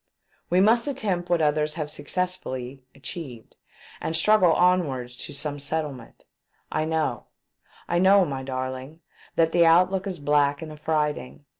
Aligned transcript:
We 0.49 0.61
must 0.61 0.87
attempt 0.87 1.27
446 1.27 1.75
THE 1.75 1.79
DEATH 1.79 2.31
SHIP. 2.31 2.43
what 2.43 2.49
others 2.49 2.63
have 2.65 2.79
successfully 2.81 2.85
achieved, 2.95 3.55
and 4.01 4.15
struggle 4.15 4.53
onwards 4.53 5.15
to 5.17 5.31
some 5.31 5.59
settlement. 5.59 6.25
I 6.71 6.85
know— 6.85 7.25
I 7.87 7.99
know, 7.99 8.25
my 8.25 8.41
darling, 8.41 9.01
that 9.35 9.51
the 9.51 9.63
outlook 9.67 10.07
is 10.07 10.17
black 10.17 10.63
and 10.63 10.71
affrighting. 10.71 11.45